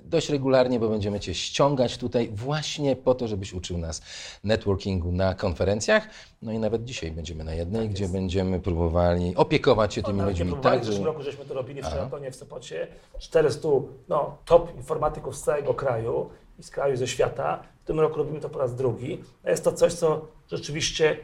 dość 0.03 0.29
regularnie, 0.29 0.79
bo 0.79 0.89
będziemy 0.89 1.19
Cię 1.19 1.33
ściągać 1.33 1.97
tutaj 1.97 2.29
właśnie 2.33 2.95
po 2.95 3.15
to, 3.15 3.27
żebyś 3.27 3.53
uczył 3.53 3.77
nas 3.77 4.01
networkingu 4.43 5.11
na 5.11 5.33
konferencjach. 5.33 6.07
No 6.41 6.51
i 6.51 6.59
nawet 6.59 6.83
dzisiaj 6.83 7.11
będziemy 7.11 7.43
na 7.43 7.53
jednej, 7.53 7.89
gdzie 7.89 8.07
będziemy 8.07 8.59
próbowali 8.59 9.35
opiekować 9.35 9.93
się 9.93 10.03
tymi 10.03 10.17
Nawet 10.17 10.39
nie 10.39 10.45
ludźmi 10.45 10.61
tak, 10.63 10.81
w 10.81 10.85
zeszłym 10.85 11.05
roku 11.05 11.21
żeśmy 11.21 11.45
to 11.45 11.53
robili 11.53 11.81
w 11.81 11.85
Szaratonie 11.85 12.31
w 12.31 12.35
Sopocie. 12.35 12.87
400 13.19 13.67
no, 14.09 14.37
top 14.45 14.75
informatyków 14.77 15.37
z 15.37 15.41
całego 15.41 15.73
kraju 15.73 16.29
i 16.59 16.63
z 16.63 16.69
kraju, 16.69 16.97
ze 16.97 17.07
świata. 17.07 17.63
W 17.83 17.87
tym 17.87 17.99
roku 17.99 18.17
robimy 18.17 18.39
to 18.39 18.49
po 18.49 18.59
raz 18.59 18.75
drugi. 18.75 19.23
Jest 19.45 19.63
to 19.63 19.73
coś, 19.73 19.93
co 19.93 20.27
rzeczywiście 20.51 21.17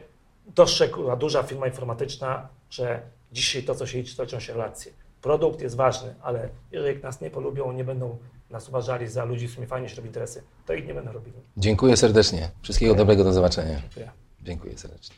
dostrzegła 0.46 1.16
duża 1.16 1.42
firma 1.42 1.66
informatyczna, 1.66 2.48
że 2.70 3.02
dzisiaj 3.32 3.62
to, 3.62 3.74
co 3.74 3.86
się 3.86 3.98
liczy, 3.98 4.16
to 4.16 4.22
liczą 4.22 4.40
się 4.40 4.52
relacje. 4.52 4.92
Produkt 5.22 5.60
jest 5.60 5.76
ważny, 5.76 6.14
ale 6.22 6.48
jeżeli 6.72 7.02
nas 7.02 7.20
nie 7.20 7.30
polubią, 7.30 7.72
nie 7.72 7.84
będą 7.84 8.18
nas 8.50 8.68
uważali 8.68 9.08
za 9.08 9.24
ludzi, 9.24 9.46
z 9.46 9.50
którymi 9.50 9.68
fajnie 9.68 9.88
się 9.88 9.96
robi 9.96 10.08
interesy, 10.08 10.42
to 10.66 10.74
ich 10.74 10.86
nie 10.86 10.94
będą 10.94 11.12
robili. 11.12 11.36
Dziękuję 11.56 11.96
serdecznie. 11.96 12.50
Wszystkiego 12.62 12.94
dobrego, 12.94 13.24
do 13.24 13.32
zobaczenia. 13.32 13.80
Dziękuję. 13.80 14.10
Dziękuję 14.42 14.78
serdecznie. 14.78 15.16